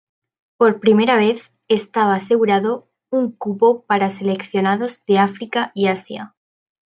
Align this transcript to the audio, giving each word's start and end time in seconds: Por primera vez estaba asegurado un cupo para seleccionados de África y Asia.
Por 0.57 0.79
primera 0.79 1.15
vez 1.15 1.51
estaba 1.67 2.15
asegurado 2.15 2.89
un 3.11 3.31
cupo 3.33 3.83
para 3.85 4.09
seleccionados 4.09 5.05
de 5.05 5.19
África 5.19 5.71
y 5.75 5.89
Asia. 5.89 6.33